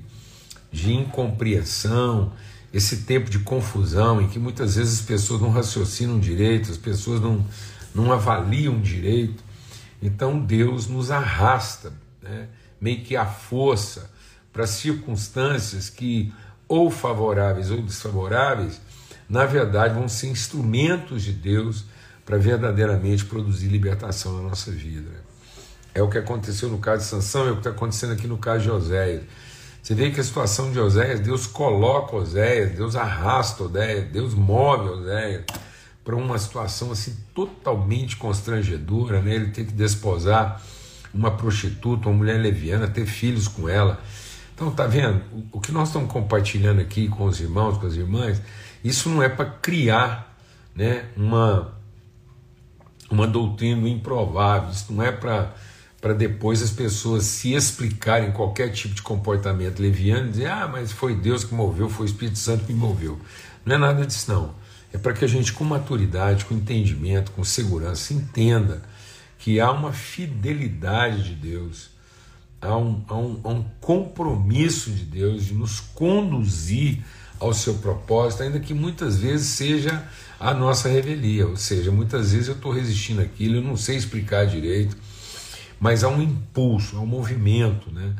de 0.71 0.93
incompreensão, 0.93 2.33
esse 2.73 2.97
tempo 3.03 3.29
de 3.29 3.39
confusão 3.39 4.19
em 4.19 4.27
que 4.27 4.39
muitas 4.39 4.75
vezes 4.75 5.01
as 5.01 5.05
pessoas 5.05 5.39
não 5.39 5.51
raciocinam 5.51 6.19
direito, 6.19 6.71
as 6.71 6.77
pessoas 6.77 7.21
não, 7.21 7.45
não 7.93 8.11
avaliam 8.11 8.81
direito. 8.81 9.43
Então 10.01 10.39
Deus 10.39 10.87
nos 10.87 11.11
arrasta, 11.11 11.93
né, 12.21 12.47
meio 12.81 13.01
que 13.03 13.15
a 13.15 13.25
força 13.25 14.11
para 14.51 14.65
circunstâncias 14.65 15.89
que, 15.89 16.33
ou 16.67 16.89
favoráveis 16.89 17.69
ou 17.69 17.81
desfavoráveis, 17.81 18.81
na 19.29 19.45
verdade 19.45 19.93
vão 19.93 20.09
ser 20.09 20.27
instrumentos 20.27 21.23
de 21.23 21.31
Deus 21.31 21.85
para 22.25 22.37
verdadeiramente 22.37 23.25
produzir 23.25 23.67
libertação 23.67 24.37
na 24.37 24.49
nossa 24.49 24.71
vida. 24.71 25.11
É 25.93 26.01
o 26.01 26.09
que 26.09 26.17
aconteceu 26.17 26.69
no 26.69 26.79
caso 26.79 27.03
de 27.03 27.09
Sansão, 27.09 27.47
é 27.47 27.51
o 27.51 27.53
que 27.53 27.59
está 27.59 27.69
acontecendo 27.69 28.13
aqui 28.13 28.27
no 28.27 28.37
caso 28.37 28.63
de 28.63 28.71
Oséias. 28.71 29.23
Você 29.83 29.93
vê 29.93 30.11
que 30.11 30.19
a 30.21 30.23
situação 30.23 30.71
de 30.71 30.79
Oséias, 30.79 31.19
Deus 31.19 31.45
coloca 31.45 32.15
Oséias, 32.15 32.71
Deus 32.71 32.95
arrasta 32.95 33.65
Oséias, 33.65 34.09
Deus 34.09 34.33
move 34.33 34.87
Oséias 34.87 35.43
para 36.05 36.15
uma 36.15 36.39
situação 36.39 36.89
assim 36.89 37.17
totalmente 37.35 38.15
constrangedora, 38.15 39.21
né? 39.21 39.35
Ele 39.35 39.51
tem 39.51 39.65
que 39.65 39.73
desposar 39.73 40.61
uma 41.13 41.31
prostituta, 41.31 42.07
uma 42.07 42.17
mulher 42.17 42.39
leviana, 42.39 42.87
ter 42.87 43.05
filhos 43.05 43.49
com 43.49 43.67
ela. 43.67 44.01
Então, 44.55 44.71
tá 44.71 44.87
vendo? 44.87 45.21
O 45.51 45.59
que 45.59 45.73
nós 45.73 45.89
estamos 45.89 46.09
compartilhando 46.09 46.79
aqui 46.79 47.09
com 47.09 47.25
os 47.25 47.41
irmãos, 47.41 47.77
com 47.77 47.85
as 47.85 47.95
irmãs, 47.95 48.41
isso 48.81 49.09
não 49.09 49.21
é 49.21 49.27
para 49.27 49.45
criar, 49.45 50.33
né, 50.73 51.09
uma 51.17 51.73
uma 53.11 53.27
doutrina 53.27 53.87
improvável. 53.89 54.69
Isso 54.69 54.91
não 54.93 55.03
é 55.03 55.11
para 55.11 55.53
para 56.03 56.13
depois 56.13 56.61
as 56.61 56.69
pessoas 56.69 57.23
se 57.23 57.53
explicarem 57.53 58.33
qualquer 58.33 58.73
tipo 58.73 58.93
de 58.93 59.01
comportamento 59.01 59.79
leviano 59.79 60.29
dizer, 60.29 60.47
ah, 60.47 60.67
mas 60.69 60.91
foi 60.91 61.15
Deus 61.15 61.45
que 61.45 61.55
moveu, 61.55 61.89
foi 61.89 62.05
o 62.05 62.09
Espírito 62.09 62.37
Santo 62.37 62.65
que 62.65 62.73
moveu. 62.73 63.17
Não 63.65 63.77
é 63.77 63.79
nada 63.79 64.05
disso, 64.05 64.29
não. 64.29 64.53
É 64.91 64.97
para 64.97 65.13
que 65.13 65.23
a 65.23 65.27
gente, 65.29 65.53
com 65.53 65.63
maturidade, 65.63 66.43
com 66.43 66.55
entendimento, 66.55 67.31
com 67.31 67.41
segurança, 67.45 68.13
entenda 68.13 68.83
que 69.39 69.61
há 69.61 69.71
uma 69.71 69.93
fidelidade 69.93 71.23
de 71.23 71.35
Deus, 71.35 71.89
há 72.59 72.77
um, 72.77 73.01
há 73.07 73.15
um, 73.15 73.39
há 73.41 73.49
um 73.49 73.63
compromisso 73.79 74.91
de 74.91 75.05
Deus 75.05 75.45
de 75.45 75.53
nos 75.53 75.79
conduzir 75.79 76.99
ao 77.39 77.53
seu 77.53 77.75
propósito, 77.75 78.43
ainda 78.43 78.59
que 78.59 78.73
muitas 78.73 79.19
vezes 79.19 79.47
seja 79.47 80.03
a 80.37 80.53
nossa 80.53 80.89
revelia, 80.89 81.47
ou 81.47 81.55
seja, 81.55 81.93
muitas 81.93 82.33
vezes 82.33 82.49
eu 82.49 82.55
estou 82.55 82.73
resistindo 82.73 83.21
aquilo, 83.21 83.55
eu 83.55 83.61
não 83.61 83.77
sei 83.77 83.95
explicar 83.95 84.45
direito 84.45 84.97
mas 85.83 86.01
há 86.01 86.07
um 86.07 86.21
impulso, 86.21 86.95
há 86.95 87.01
um 87.01 87.05
movimento, 87.05 87.91
né? 87.91 88.15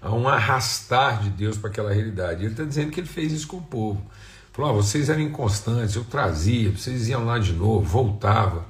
há 0.00 0.14
um 0.14 0.28
arrastar 0.28 1.20
de 1.20 1.30
Deus 1.30 1.58
para 1.58 1.68
aquela 1.68 1.92
realidade. 1.92 2.44
Ele 2.44 2.52
está 2.52 2.62
dizendo 2.62 2.92
que 2.92 3.00
ele 3.00 3.08
fez 3.08 3.32
isso 3.32 3.48
com 3.48 3.56
o 3.56 3.62
povo. 3.62 4.00
Falou: 4.52 4.70
oh, 4.70 4.74
vocês 4.80 5.08
eram 5.08 5.22
inconstantes, 5.22 5.96
eu 5.96 6.04
trazia, 6.04 6.70
vocês 6.70 7.08
iam 7.08 7.24
lá 7.24 7.40
de 7.40 7.52
novo, 7.52 7.84
voltava. 7.84 8.64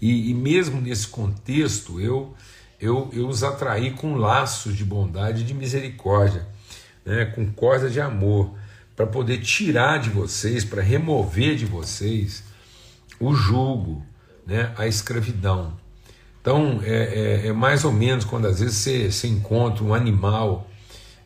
E, 0.00 0.30
e 0.30 0.34
mesmo 0.34 0.80
nesse 0.80 1.08
contexto, 1.08 2.00
eu, 2.00 2.32
eu, 2.80 3.10
eu 3.12 3.26
os 3.26 3.42
atraí 3.42 3.90
com 3.90 4.14
laços 4.14 4.76
de 4.76 4.84
bondade 4.84 5.42
e 5.42 5.44
de 5.44 5.52
misericórdia, 5.52 6.46
né? 7.04 7.24
com 7.24 7.50
corda 7.50 7.90
de 7.90 8.00
amor, 8.00 8.54
para 8.94 9.04
poder 9.04 9.38
tirar 9.38 9.98
de 9.98 10.10
vocês, 10.10 10.64
para 10.64 10.80
remover 10.80 11.56
de 11.56 11.66
vocês 11.66 12.44
o 13.18 13.34
jugo, 13.34 14.06
né? 14.46 14.72
a 14.78 14.86
escravidão. 14.86 15.76
Então, 16.40 16.80
é, 16.82 17.42
é, 17.44 17.46
é, 17.48 17.52
mais 17.52 17.84
ou 17.84 17.92
menos 17.92 18.24
quando 18.24 18.46
às 18.46 18.60
vezes 18.60 18.76
você, 18.76 19.10
você 19.10 19.28
encontra 19.28 19.84
um 19.84 19.92
animal 19.92 20.68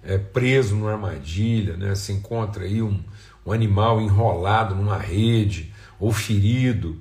é, 0.02 0.18
preso 0.18 0.74
numa 0.74 0.92
armadilha, 0.92 1.76
né? 1.76 1.94
você 1.94 2.12
encontra 2.12 2.64
aí 2.64 2.82
um, 2.82 3.00
um 3.46 3.52
animal 3.52 4.00
enrolado 4.00 4.74
numa 4.74 4.98
rede 4.98 5.72
ou 6.00 6.12
ferido, 6.12 7.00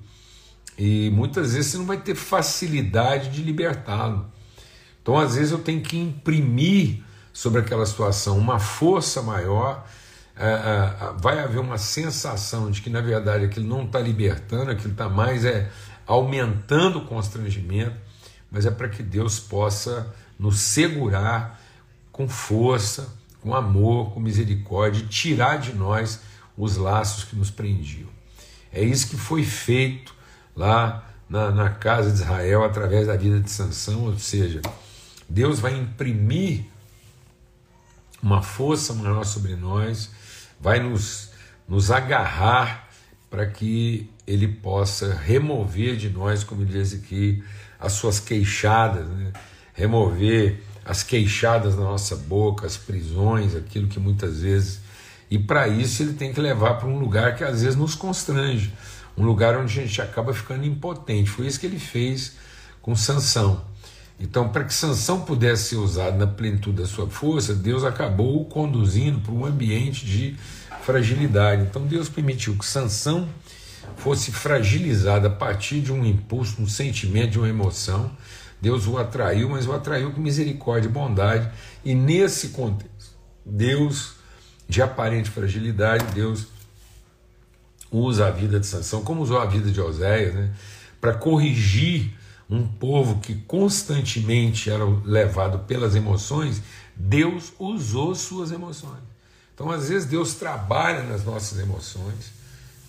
e 0.78 1.10
muitas 1.12 1.54
vezes 1.54 1.72
você 1.72 1.78
não 1.78 1.86
vai 1.86 1.98
ter 1.98 2.16
facilidade 2.16 3.30
de 3.30 3.42
libertá-lo. 3.42 4.32
Então, 5.02 5.20
às 5.20 5.36
vezes, 5.36 5.52
eu 5.52 5.60
tenho 5.60 5.82
que 5.82 5.98
imprimir 5.98 7.04
sobre 7.34 7.60
aquela 7.60 7.86
situação 7.86 8.38
uma 8.38 8.58
força 8.58 9.22
maior. 9.22 9.86
É, 10.36 10.48
é, 10.48 11.14
vai 11.22 11.40
haver 11.40 11.60
uma 11.60 11.78
sensação 11.78 12.72
de 12.72 12.82
que, 12.82 12.90
na 12.90 13.02
verdade, 13.02 13.46
aquilo 13.46 13.68
não 13.68 13.84
está 13.84 14.00
libertando, 14.00 14.72
aquilo 14.72 14.94
está 14.94 15.10
mais 15.10 15.46
é 15.46 15.70
aumentando 16.06 17.00
o 17.00 17.06
constrangimento, 17.06 17.96
mas 18.52 18.66
é 18.66 18.72
para 18.72 18.90
que 18.90 19.02
Deus 19.02 19.40
possa 19.40 20.14
nos 20.38 20.60
segurar 20.60 21.60
com 22.12 22.28
força, 22.28 23.14
com 23.42 23.56
amor, 23.56 24.14
com 24.14 24.20
misericórdia 24.20 25.06
tirar 25.08 25.58
de 25.58 25.74
nós 25.74 26.20
os 26.58 26.78
laços 26.78 27.24
que 27.24 27.36
nos 27.36 27.50
prendiam. 27.50 28.10
É 28.72 28.84
isso 28.84 29.10
que 29.10 29.18
foi 29.18 29.44
feito 29.44 30.16
lá 30.56 31.10
na, 31.28 31.52
na 31.52 31.70
casa 31.70 32.12
de 32.12 32.22
Israel 32.22 32.64
através 32.64 33.08
da 33.08 33.16
vida 33.16 33.40
de 33.40 33.50
Sansão, 33.50 34.06
ou 34.06 34.20
seja, 34.20 34.62
Deus 35.28 35.60
vai 35.60 35.76
imprimir 35.76 36.66
uma 38.22 38.42
força 38.42 38.94
maior 38.94 39.26
sobre 39.26 39.56
nós, 39.56 40.12
vai 40.60 40.80
nos, 40.80 41.32
nos 41.68 41.92
agarrar 41.92 42.88
para 43.30 43.46
que 43.48 44.10
ele 44.26 44.48
possa 44.48 45.14
remover 45.14 45.96
de 45.96 46.10
nós, 46.10 46.44
como 46.44 46.66
diz 46.66 46.94
aqui, 46.94 47.44
as 47.80 47.94
suas 47.94 48.20
queixadas, 48.20 49.08
né? 49.08 49.34
remover 49.74 50.62
as 50.86 51.04
queixadas 51.04 51.76
na 51.76 51.84
nossa 51.84 52.16
boca, 52.16 52.66
as 52.66 52.78
prisões, 52.78 53.56
aquilo 53.56 53.88
que 53.88 54.00
muitas 54.00 54.42
vezes. 54.42 54.82
E 55.30 55.38
para 55.38 55.68
isso 55.68 56.04
ele 56.04 56.14
tem 56.14 56.34
que 56.34 56.40
levar 56.40 56.76
para 56.76 56.88
um 56.88 57.00
lugar 57.00 57.36
que 57.36 57.44
às 57.44 57.62
vezes 57.62 57.76
nos 57.76 57.96
constrange, 57.96 58.74
um 59.18 59.26
lugar 59.26 59.58
onde 59.58 59.80
a 59.80 59.86
gente 59.86 60.02
acaba 60.02 60.34
ficando 60.34 60.66
impotente. 60.66 61.30
Foi 61.30 61.48
isso 61.48 61.60
que 61.60 61.66
ele 61.66 61.80
fez 61.80 62.34
com 62.82 62.96
Sansão. 62.96 63.64
Então, 64.20 64.48
para 64.50 64.64
que 64.64 64.74
Sansão 64.74 65.22
pudesse 65.22 65.70
ser 65.70 65.76
usado 65.78 66.18
na 66.18 66.28
plenitude 66.28 66.78
da 66.78 66.86
sua 66.86 67.10
força, 67.10 67.54
Deus 67.54 67.84
acabou 67.84 68.42
o 68.42 68.46
conduzindo 68.46 69.20
para 69.20 69.34
um 69.34 69.46
ambiente 69.46 70.06
de 70.06 70.36
fragilidade. 70.84 71.64
Então 71.64 71.86
Deus 71.88 72.10
permitiu 72.10 72.56
que 72.58 72.66
Sansão 72.66 73.28
fosse 73.98 74.32
fragilizado 74.32 75.28
a 75.28 75.30
partir 75.30 75.82
de 75.82 75.92
um 75.92 76.04
impulso, 76.06 76.62
um 76.62 76.68
sentimento, 76.68 77.32
de 77.32 77.40
uma 77.40 77.50
emoção. 77.50 78.12
Deus 78.62 78.88
o 78.88 78.98
atraiu, 78.98 79.50
mas 79.50 79.68
o 79.68 79.74
atraiu 79.74 80.12
com 80.12 80.22
misericórdia 80.22 80.88
e 80.88 80.92
bondade. 80.92 81.50
E 81.84 81.94
nesse 81.94 82.50
contexto, 82.50 83.16
Deus, 83.46 84.14
de 84.68 84.82
aparente 84.82 85.30
fragilidade, 85.30 86.06
Deus 86.14 86.48
usa 87.92 88.28
a 88.28 88.32
vida 88.32 88.60
de 88.60 88.66
Sansão, 88.66 89.04
como 89.04 89.22
usou 89.22 89.40
a 89.40 89.46
vida 89.46 89.70
de 89.70 89.80
Oséias, 89.80 90.34
né, 90.34 90.52
para 91.00 91.14
corrigir 91.14 92.12
um 92.50 92.68
povo 92.68 93.20
que 93.20 93.36
constantemente 93.36 94.70
era 94.70 94.84
levado 95.06 95.60
pelas 95.60 95.96
emoções, 95.96 96.62
Deus 96.96 97.54
usou 97.60 98.16
suas 98.16 98.52
emoções. 98.52 99.02
Então, 99.54 99.70
às 99.70 99.90
vezes, 99.90 100.08
Deus 100.08 100.36
trabalha 100.36 101.04
nas 101.04 101.24
nossas 101.24 101.60
emoções, 101.60 102.32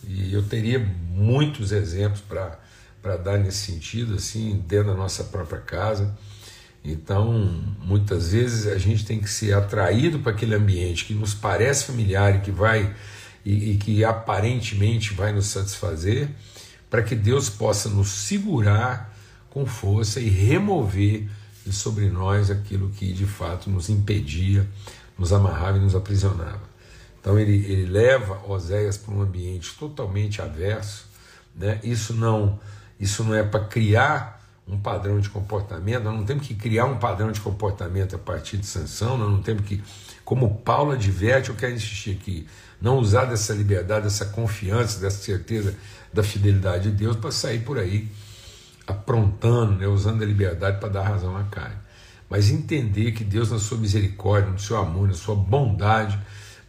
e 0.08 0.32
eu 0.32 0.42
teria 0.42 0.78
muitos 0.78 1.73
exemplos 1.73 2.20
para 2.20 3.16
dar 3.16 3.38
nesse 3.38 3.73
sentido, 3.73 4.14
assim, 4.14 4.62
dentro 4.66 4.88
da 4.88 4.94
nossa 4.94 5.25
própria 5.25 5.61
casa. 5.61 6.16
Então, 6.84 7.32
muitas 7.82 8.32
vezes 8.32 8.66
a 8.66 8.78
gente 8.78 9.06
tem 9.06 9.18
que 9.18 9.28
ser 9.28 9.54
atraído 9.54 10.18
para 10.18 10.32
aquele 10.32 10.54
ambiente 10.54 11.04
que 11.04 11.14
nos 11.14 11.32
parece 11.32 11.84
familiar 11.84 12.37
e 12.37 12.40
que 12.40 12.50
vai 12.50 12.94
e, 13.44 13.73
e 13.73 13.76
que 13.76 14.04
aparentemente 14.04 15.14
vai 15.14 15.32
nos 15.32 15.46
satisfazer, 15.46 16.28
para 16.90 17.02
que 17.02 17.14
Deus 17.14 17.49
possa 17.50 17.88
nos 17.88 18.08
segurar 18.08 19.14
com 19.50 19.66
força 19.66 20.20
e 20.20 20.28
remover 20.28 21.28
de 21.64 21.73
sobre 21.73 22.11
nós 22.11 22.50
aquilo 22.50 22.90
que 22.90 23.12
de 23.12 23.26
fato 23.26 23.70
nos 23.70 23.88
impedia 23.88 24.66
nos 25.18 25.32
amarrava 25.32 25.78
e 25.78 25.80
nos 25.80 25.94
aprisionava. 25.94 26.73
Então 27.24 27.38
ele, 27.38 27.54
ele 27.72 27.86
leva 27.86 28.38
Oséias 28.46 28.98
para 28.98 29.14
um 29.14 29.22
ambiente 29.22 29.74
totalmente 29.78 30.42
averso. 30.42 31.06
Né? 31.56 31.80
Isso 31.82 32.12
não 32.12 32.60
isso 33.00 33.24
não 33.24 33.34
é 33.34 33.42
para 33.42 33.64
criar 33.64 34.44
um 34.68 34.78
padrão 34.78 35.18
de 35.18 35.30
comportamento, 35.30 36.04
nós 36.04 36.14
não 36.14 36.24
temos 36.24 36.46
que 36.46 36.54
criar 36.54 36.84
um 36.84 36.98
padrão 36.98 37.32
de 37.32 37.40
comportamento 37.40 38.14
a 38.14 38.18
partir 38.18 38.56
de 38.56 38.66
sanção, 38.66 39.18
nós 39.18 39.30
não 39.30 39.42
temos 39.42 39.66
que, 39.66 39.82
como 40.24 40.58
Paulo 40.58 40.92
adverte, 40.92 41.50
eu 41.50 41.56
quero 41.56 41.74
insistir 41.74 42.12
aqui, 42.12 42.46
não 42.80 42.98
usar 42.98 43.24
dessa 43.24 43.52
liberdade, 43.52 44.04
dessa 44.04 44.26
confiança, 44.26 45.00
dessa 45.00 45.22
certeza 45.22 45.74
da 46.12 46.22
fidelidade 46.22 46.90
de 46.90 46.96
Deus 46.96 47.16
para 47.16 47.30
sair 47.32 47.60
por 47.60 47.78
aí 47.78 48.08
aprontando, 48.86 49.78
né, 49.78 49.86
usando 49.86 50.22
a 50.22 50.26
liberdade 50.26 50.78
para 50.78 50.88
dar 50.88 51.02
razão 51.02 51.36
à 51.36 51.44
carne 51.44 51.84
mas 52.28 52.50
entender 52.50 53.12
que 53.12 53.22
Deus, 53.22 53.50
na 53.50 53.58
sua 53.58 53.78
misericórdia, 53.78 54.50
no 54.50 54.58
seu 54.58 54.76
amor, 54.76 55.06
na 55.06 55.14
sua 55.14 55.34
bondade, 55.34 56.18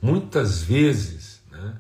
muitas 0.06 0.62
vezes 0.62 1.42
né, 1.52 1.74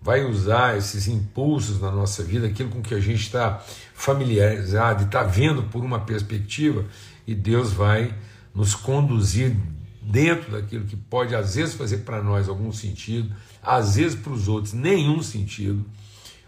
vai 0.00 0.24
usar 0.24 0.78
esses 0.78 1.06
impulsos 1.06 1.78
na 1.78 1.90
nossa 1.90 2.22
vida, 2.22 2.46
aquilo 2.46 2.70
com 2.70 2.80
que 2.80 2.94
a 2.94 3.00
gente 3.00 3.20
está 3.20 3.62
familiarizado 3.94 5.02
e 5.02 5.06
está 5.06 5.22
vendo 5.22 5.64
por 5.64 5.84
uma 5.84 6.00
perspectiva 6.00 6.86
e 7.26 7.34
Deus 7.34 7.72
vai 7.72 8.14
nos 8.54 8.74
conduzir 8.74 9.54
dentro 10.00 10.52
daquilo 10.52 10.86
que 10.86 10.96
pode 10.96 11.34
às 11.34 11.54
vezes 11.56 11.74
fazer 11.74 11.98
para 11.98 12.22
nós 12.22 12.48
algum 12.48 12.72
sentido, 12.72 13.34
às 13.62 13.96
vezes 13.96 14.18
para 14.18 14.32
os 14.32 14.48
outros 14.48 14.72
nenhum 14.72 15.22
sentido, 15.22 15.84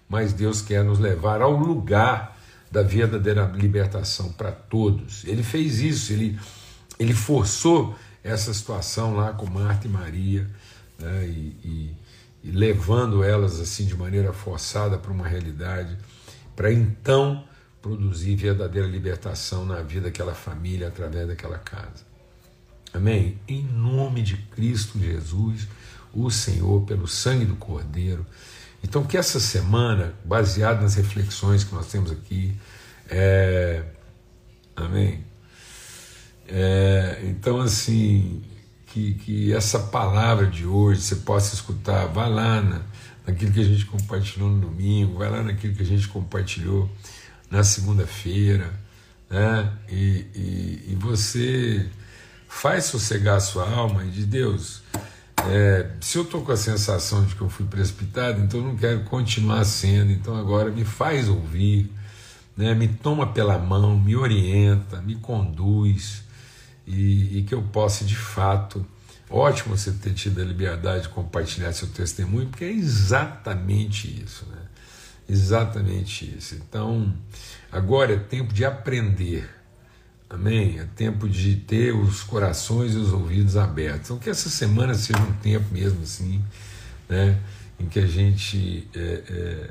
mas 0.09 0.33
Deus 0.33 0.63
quer 0.63 0.83
nos 0.83 0.99
levar 0.99 1.43
ao 1.43 1.53
lugar 1.53 2.39
da 2.71 2.83
verdadeira 2.83 3.45
libertação 3.55 4.33
para 4.33 4.53
todos. 4.53 5.25
Ele 5.25 5.43
fez 5.43 5.81
isso, 5.81 6.13
ele, 6.13 6.39
ele 6.99 7.13
forçou 7.13 7.95
essa 8.23 8.55
situação 8.55 9.15
lá 9.15 9.33
com 9.33 9.47
Marta 9.47 9.87
e 9.87 9.91
Maria, 9.91 10.49
né, 10.99 11.27
e, 11.27 11.57
e, 11.65 11.97
e 12.45 12.51
levando 12.51 13.23
elas 13.23 13.61
assim 13.61 13.87
de 13.87 13.97
maneira 13.97 14.33
forçada 14.33 14.99
para 14.99 15.13
uma 15.13 15.27
realidade, 15.27 15.97
para 16.57 16.73
então 16.73 17.45
produzir 17.81 18.35
verdadeira 18.35 18.87
libertação 18.87 19.65
na 19.65 19.81
vida 19.83 20.07
daquela 20.07 20.35
família 20.35 20.89
através 20.89 21.29
daquela 21.29 21.59
casa. 21.59 22.07
Amém? 22.93 23.39
Em 23.47 23.63
nome 23.63 24.23
de 24.23 24.37
Cristo 24.37 24.99
Jesus, 24.99 25.69
o 26.13 26.31
Senhor, 26.31 26.83
pelo 26.83 27.07
sangue 27.07 27.45
do 27.45 27.57
Cordeiro. 27.57 28.27
Então, 28.83 29.05
que 29.05 29.17
essa 29.17 29.39
semana, 29.39 30.15
baseado 30.25 30.83
nas 30.83 30.95
reflexões 30.95 31.65
que 31.65 31.75
nós 31.75 31.87
temos 31.89 32.11
aqui, 32.11 32.57
é... 33.09 33.85
amém? 34.75 35.25
É... 36.47 37.21
então, 37.25 37.61
assim, 37.61 38.43
que, 38.93 39.15
que 39.15 39.53
essa 39.53 39.79
palavra 39.79 40.47
de 40.47 40.67
hoje 40.67 41.03
você 41.03 41.17
possa 41.17 41.55
escutar, 41.55 42.07
vai 42.07 42.29
lá 42.31 42.61
na, 42.61 42.83
naquilo 43.27 43.53
que 43.53 43.61
a 43.61 43.65
gente 43.65 43.85
compartilhou 43.87 44.49
no 44.49 44.61
domingo, 44.61 45.19
vai 45.19 45.31
lá 45.31 45.43
naquilo 45.43 45.75
que 45.75 45.83
a 45.83 45.87
gente 45.87 46.09
compartilhou 46.09 46.91
na 47.51 47.63
segunda-feira, 47.63 48.73
né? 49.29 49.73
E, 49.89 50.27
e, 50.35 50.85
e, 50.93 50.99
você 50.99 51.89
faz 52.49 52.87
sossegar 52.87 53.37
a 53.37 53.41
sua 53.41 53.69
alma 53.69 54.05
e 54.05 54.11
diz, 54.11 54.27
Deus, 54.27 54.83
é, 55.51 55.91
se 56.01 56.17
eu 56.17 56.23
estou 56.23 56.43
com 56.43 56.53
a 56.53 56.57
sensação 56.57 57.25
de 57.25 57.35
que 57.35 57.41
eu 57.43 57.49
fui 57.49 57.67
precipitado, 57.67 58.41
então 58.41 58.61
eu 58.61 58.67
não 58.67 58.77
quero 58.77 59.05
continuar 59.05 59.65
sendo, 59.65 60.11
então 60.13 60.35
agora 60.35 60.71
me 60.71 60.85
faz 60.85 61.29
ouvir, 61.29 61.93
né? 62.57 62.75
me 62.75 62.89
toma 62.89 63.27
pela 63.27 63.59
mão, 63.59 63.99
me 63.99 64.17
orienta, 64.17 65.01
me 65.03 65.17
conduz, 65.17 66.23
e, 66.89 67.39
e 67.39 67.43
que 67.43 67.55
eu 67.55 67.63
possa 67.63 68.05
de 68.05 68.17
fato. 68.17 68.85
Ótimo 69.31 69.77
você 69.77 69.93
ter 69.93 70.15
tido 70.15 70.41
a 70.41 70.45
liberdade 70.45 71.03
de 71.03 71.09
compartilhar 71.11 71.73
seu 71.75 71.89
testemunho, 71.89 72.49
porque 72.49 72.65
é 72.65 72.73
exatamente 72.73 74.23
isso, 74.25 74.47
né? 74.47 74.63
Exatamente 75.29 76.35
isso. 76.39 76.55
Então, 76.55 77.15
agora 77.71 78.15
é 78.15 78.19
tempo 78.19 78.55
de 78.55 78.65
aprender. 78.65 79.47
Amém? 80.31 80.79
É 80.79 80.87
tempo 80.97 81.29
de 81.29 81.57
ter 81.57 81.95
os 81.95 82.23
corações 82.23 82.95
e 82.95 82.97
os 82.97 83.13
ouvidos 83.13 83.57
abertos. 83.57 84.07
Então, 84.07 84.19
que 84.19 84.31
essa 84.31 84.49
semana 84.49 84.95
seja 84.95 85.21
um 85.21 85.33
tempo 85.35 85.67
mesmo 85.71 86.03
assim, 86.03 86.43
né? 87.07 87.39
Em 87.79 87.87
que 87.87 87.99
a 87.99 88.07
gente 88.07 88.89
é, 88.95 89.23
é, 89.29 89.71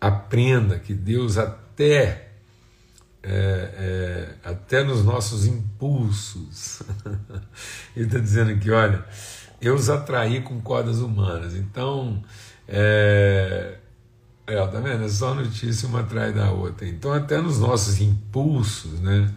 aprenda 0.00 0.78
que 0.78 0.94
Deus 0.94 1.36
até 1.36 2.31
é, 3.22 4.34
é, 4.44 4.48
até 4.50 4.82
nos 4.82 5.04
nossos 5.04 5.46
impulsos. 5.46 6.82
Ele 7.94 8.06
está 8.06 8.18
dizendo 8.18 8.50
aqui: 8.50 8.70
olha, 8.70 9.04
eu 9.60 9.74
os 9.74 9.88
atraí 9.88 10.40
com 10.40 10.60
cordas 10.60 10.98
humanas. 10.98 11.54
Então, 11.54 12.22
é, 12.66 13.78
é, 14.46 14.66
tá 14.66 14.80
vendo? 14.80 15.04
É 15.04 15.08
só 15.08 15.34
notícia 15.34 15.86
uma 15.86 16.00
atrás 16.00 16.34
da 16.34 16.50
outra. 16.50 16.86
Então, 16.86 17.12
até 17.12 17.40
nos 17.40 17.58
nossos 17.60 18.00
impulsos, 18.00 19.00
né? 19.00 19.32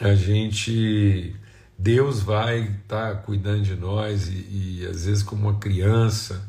A 0.00 0.14
gente. 0.14 1.36
Deus 1.78 2.22
vai 2.22 2.60
estar 2.60 3.14
tá 3.14 3.14
cuidando 3.16 3.62
de 3.62 3.74
nós 3.74 4.28
e, 4.28 4.82
e, 4.82 4.86
às 4.86 5.04
vezes 5.04 5.22
como 5.22 5.48
uma 5.48 5.58
criança, 5.58 6.48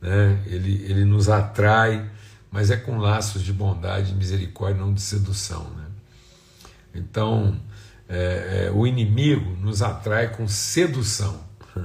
né? 0.00 0.42
Ele, 0.46 0.84
ele 0.84 1.04
nos 1.06 1.30
atrai, 1.30 2.10
mas 2.50 2.70
é 2.70 2.76
com 2.76 2.98
laços 2.98 3.42
de 3.42 3.52
bondade 3.52 4.14
misericórdia, 4.14 4.78
não 4.78 4.92
de 4.92 5.00
sedução, 5.00 5.70
né? 5.70 5.83
Então, 6.94 7.60
é, 8.08 8.66
é, 8.66 8.70
o 8.72 8.86
inimigo 8.86 9.56
nos 9.56 9.82
atrai 9.82 10.30
com 10.30 10.46
sedução 10.46 11.42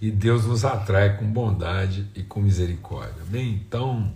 e 0.00 0.10
Deus 0.10 0.44
nos 0.44 0.64
atrai 0.64 1.16
com 1.16 1.26
bondade 1.26 2.06
e 2.14 2.22
com 2.22 2.40
misericórdia. 2.40 3.24
Bem, 3.28 3.54
então, 3.54 4.12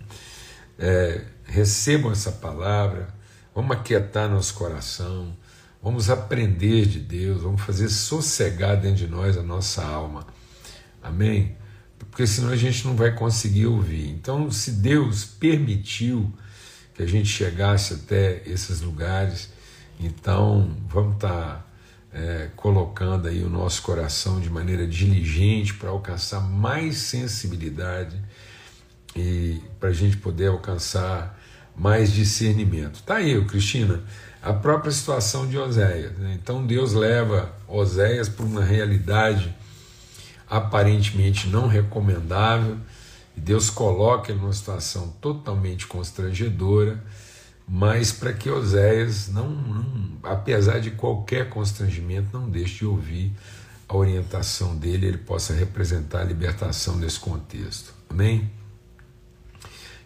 é, 0.77 1.23
recebam 1.45 2.11
essa 2.11 2.31
palavra, 2.31 3.07
vamos 3.55 3.75
aquietar 3.75 4.29
nosso 4.29 4.53
coração, 4.53 5.35
vamos 5.81 6.09
aprender 6.09 6.85
de 6.85 6.99
Deus, 6.99 7.41
vamos 7.41 7.61
fazer 7.61 7.89
sossegar 7.89 8.79
dentro 8.79 8.97
de 8.97 9.07
nós 9.07 9.37
a 9.37 9.43
nossa 9.43 9.83
alma. 9.83 10.27
Amém? 11.01 11.57
Porque 11.97 12.27
senão 12.27 12.49
a 12.49 12.55
gente 12.55 12.85
não 12.85 12.95
vai 12.95 13.11
conseguir 13.13 13.67
ouvir. 13.67 14.09
Então, 14.09 14.51
se 14.51 14.71
Deus 14.71 15.23
permitiu 15.23 16.31
que 16.93 17.01
a 17.01 17.07
gente 17.07 17.27
chegasse 17.27 17.93
até 17.93 18.43
esses 18.45 18.81
lugares, 18.81 19.49
então, 20.05 20.75
vamos 20.87 21.15
estar 21.15 21.29
tá, 21.29 21.65
é, 22.13 22.49
colocando 22.55 23.27
aí 23.27 23.43
o 23.43 23.49
nosso 23.49 23.81
coração 23.81 24.39
de 24.39 24.49
maneira 24.49 24.87
diligente 24.87 25.73
para 25.73 25.89
alcançar 25.89 26.41
mais 26.41 26.97
sensibilidade 26.97 28.19
e 29.15 29.61
para 29.79 29.89
a 29.89 29.93
gente 29.93 30.17
poder 30.17 30.47
alcançar 30.47 31.39
mais 31.75 32.11
discernimento. 32.11 33.01
Tá 33.03 33.15
aí, 33.15 33.43
Cristina, 33.45 34.01
a 34.41 34.53
própria 34.53 34.91
situação 34.91 35.47
de 35.47 35.57
Oséias. 35.57 36.17
Né? 36.17 36.37
Então, 36.41 36.65
Deus 36.65 36.93
leva 36.93 37.53
Oséias 37.67 38.27
para 38.27 38.45
uma 38.45 38.63
realidade 38.63 39.55
aparentemente 40.49 41.47
não 41.47 41.65
recomendável, 41.65 42.77
Deus 43.35 43.69
coloca 43.69 44.31
ele 44.31 44.41
numa 44.41 44.51
situação 44.51 45.07
totalmente 45.21 45.87
constrangedora 45.87 47.01
mas 47.73 48.11
para 48.11 48.33
que 48.33 48.49
Oséias, 48.49 49.29
não, 49.29 49.49
não, 49.49 50.17
apesar 50.23 50.79
de 50.79 50.91
qualquer 50.91 51.47
constrangimento, 51.47 52.37
não 52.37 52.49
deixe 52.49 52.79
de 52.79 52.85
ouvir 52.85 53.31
a 53.87 53.95
orientação 53.95 54.75
dele, 54.75 55.05
ele 55.05 55.17
possa 55.17 55.53
representar 55.53 56.19
a 56.19 56.23
libertação 56.25 56.97
nesse 56.97 57.17
contexto. 57.17 57.93
Amém? 58.09 58.51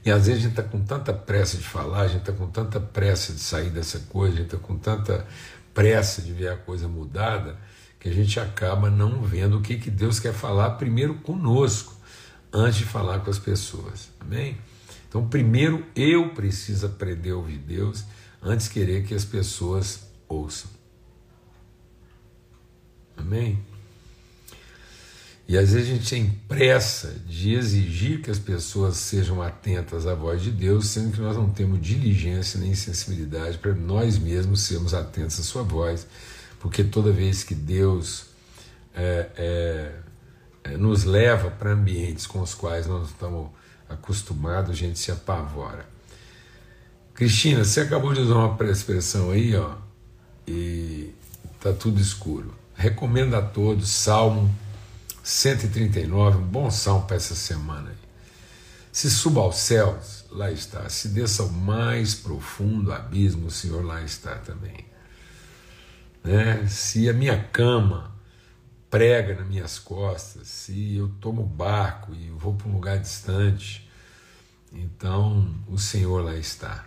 E 0.05 0.11
às 0.11 0.27
vezes 0.27 0.41
a 0.41 0.47
gente 0.47 0.59
está 0.59 0.61
com 0.61 0.79
tanta 0.83 1.11
pressa 1.11 1.57
de 1.57 1.63
falar, 1.63 2.01
a 2.01 2.07
gente 2.07 2.19
está 2.19 2.33
com 2.33 2.45
tanta 2.45 2.79
pressa 2.79 3.33
de 3.33 3.39
sair 3.39 3.71
dessa 3.71 3.97
coisa, 4.09 4.35
a 4.35 4.37
gente 4.37 4.53
está 4.53 4.59
com 4.59 4.77
tanta 4.77 5.25
pressa 5.73 6.21
de 6.21 6.31
ver 6.33 6.49
a 6.49 6.57
coisa 6.57 6.87
mudada, 6.87 7.57
que 7.99 8.07
a 8.07 8.13
gente 8.13 8.39
acaba 8.39 8.91
não 8.91 9.23
vendo 9.23 9.57
o 9.57 9.61
que, 9.61 9.77
que 9.79 9.89
Deus 9.89 10.19
quer 10.19 10.33
falar 10.33 10.69
primeiro 10.71 11.15
conosco, 11.15 11.95
antes 12.53 12.77
de 12.77 12.85
falar 12.85 13.21
com 13.21 13.31
as 13.31 13.39
pessoas. 13.39 14.09
Amém? 14.19 14.55
Então, 15.15 15.29
primeiro 15.29 15.85
eu 15.95 16.31
preciso 16.33 16.87
aprender 16.87 17.29
a 17.29 17.37
ouvir 17.37 17.57
Deus 17.57 18.03
antes 18.43 18.65
de 18.65 18.73
querer 18.73 19.05
que 19.05 19.13
as 19.13 19.23
pessoas 19.23 20.01
ouçam. 20.27 20.69
Amém? 23.15 23.57
E 25.47 25.57
às 25.57 25.71
vezes 25.71 25.87
a 25.87 25.93
gente 25.93 26.09
tem 26.09 26.29
pressa 26.49 27.15
de 27.25 27.53
exigir 27.53 28.21
que 28.21 28.29
as 28.29 28.37
pessoas 28.37 28.97
sejam 28.97 29.41
atentas 29.41 30.05
à 30.05 30.13
voz 30.13 30.41
de 30.41 30.51
Deus, 30.51 30.87
sendo 30.87 31.13
que 31.13 31.21
nós 31.21 31.37
não 31.37 31.49
temos 31.49 31.79
diligência 31.79 32.59
nem 32.59 32.75
sensibilidade 32.75 33.57
para 33.57 33.73
nós 33.73 34.17
mesmos 34.17 34.63
sermos 34.63 34.93
atentos 34.93 35.39
à 35.39 35.43
sua 35.43 35.63
voz, 35.63 36.05
porque 36.59 36.83
toda 36.83 37.09
vez 37.09 37.41
que 37.41 37.55
Deus 37.55 38.25
é, 38.93 39.29
é, 39.37 39.91
é, 40.65 40.77
nos 40.77 41.05
leva 41.05 41.49
para 41.49 41.71
ambientes 41.71 42.27
com 42.27 42.41
os 42.41 42.53
quais 42.53 42.85
nós 42.85 43.07
estamos 43.07 43.49
acostumado, 43.89 44.71
a 44.71 44.75
gente 44.75 44.99
se 44.99 45.11
apavora. 45.11 45.85
Cristina, 47.13 47.63
você 47.63 47.81
acabou 47.81 48.13
de 48.13 48.21
usar 48.21 48.35
uma 48.35 48.71
expressão 48.71 49.31
aí, 49.31 49.55
ó, 49.55 49.75
e 50.47 51.13
tá 51.59 51.71
tudo 51.73 52.01
escuro. 52.01 52.53
Recomendo 52.75 53.35
a 53.35 53.41
todos 53.41 53.89
Salmo 53.89 54.53
139, 55.23 56.37
um 56.37 56.41
bom 56.41 56.69
salmo 56.69 57.05
para 57.07 57.15
essa 57.15 57.33
semana 57.33 57.89
aí. 57.89 57.95
Se 58.91 59.09
suba 59.09 59.41
aos 59.41 59.57
céus, 59.57 60.25
lá 60.29 60.51
está. 60.51 60.87
Se 60.89 61.09
desça 61.09 61.43
ao 61.43 61.49
mais 61.49 62.15
profundo 62.15 62.93
abismo, 62.93 63.47
o 63.47 63.51
Senhor 63.51 63.83
lá 63.83 64.01
está 64.01 64.35
também. 64.35 64.85
Né? 66.23 66.65
Se 66.67 67.09
a 67.09 67.13
minha 67.13 67.43
cama 67.51 68.14
prega 68.89 69.35
nas 69.35 69.47
minhas 69.47 69.79
costas, 69.79 70.47
se 70.47 70.95
eu 70.95 71.09
tomo 71.19 71.43
barco 71.43 72.13
e 72.13 72.29
vou 72.29 72.53
para 72.53 72.67
um 72.67 72.73
lugar 72.73 72.97
distante, 72.99 73.89
então 74.71 75.55
o 75.67 75.77
Senhor 75.77 76.23
lá 76.23 76.35
está. 76.35 76.85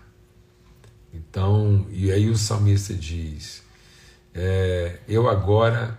Então, 1.13 1.87
e 1.91 2.13
aí 2.13 2.29
o 2.29 2.37
salmista 2.37 2.95
diz: 2.95 3.63
é, 4.35 5.01
Eu 5.09 5.29
agora 5.29 5.99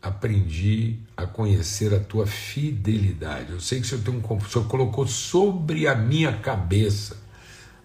aprendi 0.00 0.98
a 1.16 1.26
conhecer 1.26 1.94
a 1.94 2.00
tua 2.00 2.26
fidelidade. 2.26 3.52
Eu 3.52 3.60
sei 3.60 3.80
que 3.80 3.86
o 3.86 3.88
Senhor, 3.88 4.02
tem 4.02 4.14
um, 4.14 4.36
o 4.36 4.48
Senhor 4.48 4.68
colocou 4.68 5.06
sobre 5.06 5.88
a 5.88 5.94
minha 5.94 6.36
cabeça 6.38 7.16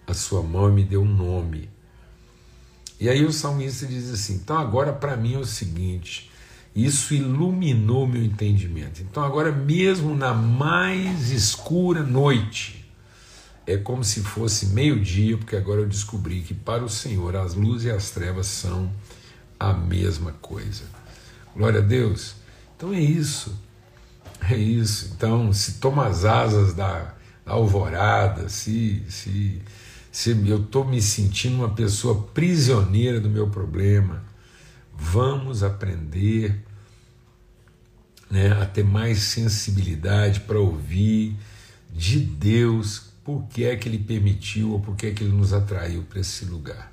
a 0.06 0.14
sua 0.14 0.42
mão 0.42 0.68
e 0.68 0.72
me 0.72 0.84
deu 0.84 1.02
um 1.02 1.12
nome. 1.12 1.70
E 2.98 3.08
aí 3.08 3.24
o 3.24 3.32
salmista 3.32 3.86
diz 3.86 4.10
assim: 4.10 4.34
então 4.34 4.58
agora 4.58 4.92
para 4.92 5.16
mim 5.16 5.34
é 5.34 5.38
o 5.38 5.46
seguinte, 5.46 6.29
isso 6.74 7.14
iluminou 7.14 8.06
meu 8.06 8.24
entendimento. 8.24 9.02
Então 9.02 9.22
agora, 9.22 9.50
mesmo 9.50 10.14
na 10.14 10.32
mais 10.32 11.30
escura 11.30 12.02
noite, 12.02 12.88
é 13.66 13.76
como 13.76 14.02
se 14.04 14.20
fosse 14.20 14.66
meio-dia, 14.66 15.36
porque 15.36 15.56
agora 15.56 15.80
eu 15.80 15.88
descobri 15.88 16.40
que 16.40 16.54
para 16.54 16.84
o 16.84 16.88
Senhor 16.88 17.36
as 17.36 17.54
luzes 17.54 17.86
e 17.86 17.90
as 17.90 18.10
trevas 18.10 18.46
são 18.46 18.90
a 19.58 19.72
mesma 19.72 20.32
coisa. 20.40 20.84
Glória 21.54 21.80
a 21.80 21.82
Deus. 21.82 22.34
Então 22.76 22.92
é 22.92 23.00
isso. 23.00 23.54
É 24.48 24.56
isso. 24.56 25.12
Então, 25.14 25.52
se 25.52 25.74
toma 25.74 26.06
as 26.06 26.24
asas 26.24 26.72
da, 26.72 27.14
da 27.44 27.52
alvorada, 27.52 28.48
se, 28.48 29.02
se, 29.08 29.60
se 30.10 30.30
eu 30.48 30.62
estou 30.62 30.84
me 30.84 31.02
sentindo 31.02 31.56
uma 31.56 31.70
pessoa 31.70 32.22
prisioneira 32.34 33.20
do 33.20 33.28
meu 33.28 33.48
problema, 33.48 34.24
vamos 35.00 35.62
aprender 35.62 36.62
né, 38.30 38.52
a 38.52 38.66
ter 38.66 38.84
mais 38.84 39.18
sensibilidade 39.18 40.40
para 40.40 40.60
ouvir 40.60 41.36
de 41.92 42.20
Deus 42.20 43.10
por 43.24 43.48
que 43.48 43.64
é 43.64 43.74
que 43.74 43.88
Ele 43.88 43.98
permitiu 43.98 44.72
ou 44.72 44.80
por 44.80 44.94
que 44.94 45.06
é 45.06 45.10
que 45.10 45.24
Ele 45.24 45.32
nos 45.32 45.52
atraiu 45.52 46.02
para 46.02 46.20
esse 46.20 46.44
lugar. 46.44 46.92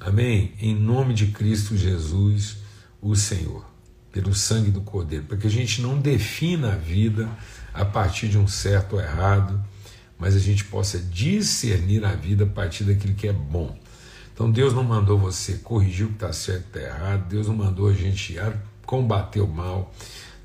Amém? 0.00 0.52
Em 0.60 0.74
nome 0.74 1.14
de 1.14 1.28
Cristo 1.28 1.76
Jesus, 1.76 2.58
o 3.00 3.14
Senhor 3.14 3.64
pelo 4.12 4.34
sangue 4.34 4.70
do 4.70 4.80
Cordeiro, 4.80 5.24
para 5.26 5.36
que 5.36 5.46
a 5.46 5.50
gente 5.50 5.80
não 5.80 5.98
defina 5.98 6.72
a 6.72 6.76
vida 6.76 7.28
a 7.72 7.84
partir 7.84 8.28
de 8.28 8.38
um 8.38 8.48
certo 8.48 8.94
ou 8.94 9.00
errado, 9.00 9.62
mas 10.18 10.34
a 10.34 10.38
gente 10.40 10.64
possa 10.64 10.98
discernir 10.98 12.04
a 12.04 12.14
vida 12.14 12.44
a 12.44 12.46
partir 12.46 12.84
daquilo 12.84 13.14
que 13.14 13.28
é 13.28 13.32
bom. 13.32 13.78
Então 14.38 14.52
Deus 14.52 14.72
não 14.72 14.84
mandou 14.84 15.18
você 15.18 15.54
corrigir 15.54 16.06
o 16.06 16.10
que 16.10 16.14
está 16.14 16.32
certo 16.32 16.66
e 16.66 16.78
está 16.78 16.80
errado, 16.80 17.28
Deus 17.28 17.48
não 17.48 17.56
mandou 17.56 17.88
a 17.88 17.92
gente 17.92 18.36
combater 18.86 19.40
o 19.40 19.48
mal, 19.48 19.92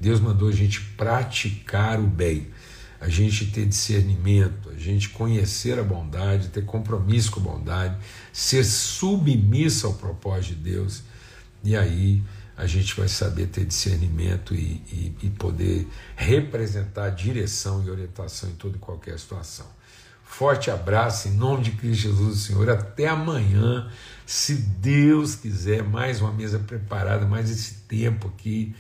Deus 0.02 0.20
mandou 0.20 0.50
a 0.50 0.52
gente 0.52 0.82
praticar 0.98 2.00
o 2.00 2.08
bem, 2.08 2.48
a 3.00 3.08
gente 3.08 3.52
ter 3.52 3.68
discernimento, 3.68 4.72
a 4.72 4.80
gente 4.80 5.10
conhecer 5.10 5.78
a 5.78 5.84
bondade, 5.84 6.48
ter 6.48 6.66
compromisso 6.66 7.34
com 7.34 7.40
a 7.42 7.44
bondade, 7.44 7.96
ser 8.32 8.64
submisso 8.64 9.86
ao 9.86 9.94
propósito 9.94 10.56
de 10.56 10.72
Deus, 10.72 11.04
e 11.64 11.76
aí 11.76 12.24
a 12.58 12.66
gente 12.66 12.96
vai 12.96 13.08
saber 13.08 13.46
ter 13.46 13.64
discernimento 13.64 14.56
e, 14.56 14.82
e, 14.92 15.16
e 15.22 15.30
poder 15.30 15.88
representar 16.16 17.12
direção 17.12 17.84
e 17.86 17.92
orientação 17.92 18.50
em 18.50 18.54
toda 18.54 18.76
e 18.76 18.80
qualquer 18.80 19.20
situação. 19.20 19.68
Forte 20.36 20.72
abraço 20.72 21.28
em 21.28 21.32
nome 21.32 21.64
de 21.64 21.72
Cristo 21.74 22.02
Jesus, 22.10 22.40
Senhor. 22.40 22.68
Até 22.68 23.08
amanhã, 23.08 23.88
se 24.26 24.56
Deus 24.56 25.36
quiser, 25.36 25.84
mais 25.84 26.22
uma 26.22 26.32
mesa 26.32 26.58
preparada, 26.58 27.24
mais 27.28 27.52
esse 27.52 27.76
tempo 27.88 28.30
aqui 28.30 28.76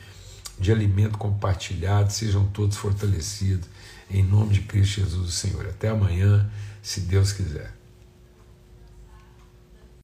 de 0.57 0.71
alimento 0.71 1.15
compartilhado. 1.15 2.11
Sejam 2.11 2.47
todos 2.47 2.75
fortalecidos 2.75 3.69
em 4.09 4.23
nome 4.23 4.55
de 4.55 4.61
Cristo 4.61 5.01
Jesus, 5.01 5.35
Senhor. 5.35 5.67
Até 5.67 5.89
amanhã, 5.89 6.49
se 6.81 7.01
Deus 7.01 7.31
quiser. 7.31 7.82